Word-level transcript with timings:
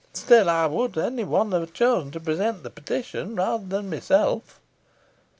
Still, 0.13 0.49
I 0.49 0.65
would 0.65 0.97
any 0.97 1.23
one 1.23 1.51
were 1.51 1.67
chosen 1.67 2.09
to 2.13 2.19
present 2.19 2.63
the 2.63 2.71
petition 2.71 3.35
rather 3.35 3.67
than 3.67 3.91
myself." 3.91 4.59